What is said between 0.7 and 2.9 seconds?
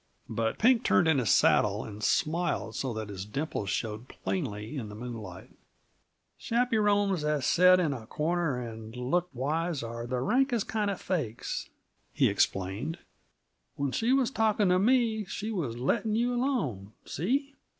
turned in his saddle and smiled